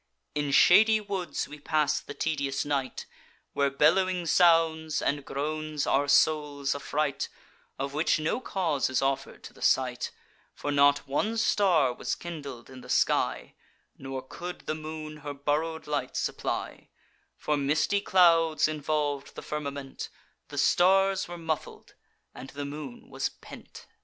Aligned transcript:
In 0.33 0.49
shady 0.49 0.99
woods 0.99 1.47
we 1.47 1.59
pass 1.59 1.99
the 1.99 2.15
tedious 2.15 2.65
night, 2.65 3.05
Where 3.53 3.69
bellowing 3.69 4.25
sounds 4.25 4.99
and 4.99 5.23
groans 5.23 5.85
our 5.85 6.07
souls 6.07 6.73
affright, 6.73 7.29
Of 7.77 7.93
which 7.93 8.17
no 8.19 8.39
cause 8.41 8.89
is 8.89 9.03
offer'd 9.03 9.43
to 9.43 9.53
the 9.53 9.61
sight; 9.61 10.09
For 10.55 10.71
not 10.71 11.07
one 11.07 11.37
star 11.37 11.93
was 11.93 12.15
kindled 12.15 12.67
in 12.67 12.81
the 12.81 12.89
sky, 12.89 13.53
Nor 13.95 14.23
could 14.23 14.61
the 14.61 14.73
moon 14.73 15.17
her 15.17 15.35
borrow'd 15.35 15.85
light 15.85 16.17
supply; 16.17 16.89
For 17.37 17.55
misty 17.55 18.01
clouds 18.01 18.67
involv'd 18.67 19.35
the 19.35 19.43
firmament, 19.43 20.09
The 20.47 20.57
stars 20.57 21.27
were 21.27 21.37
muffled, 21.37 21.93
and 22.33 22.49
the 22.49 22.65
moon 22.65 23.07
was 23.11 23.29
pent. 23.29 23.85